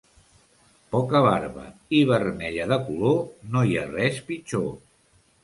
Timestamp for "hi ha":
3.71-3.87